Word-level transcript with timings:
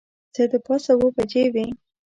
څه 0.33 0.43
د 0.51 0.53
پاسه 0.65 0.91
اوه 0.97 1.09
بجې 1.15 1.43
وې. 1.53 1.67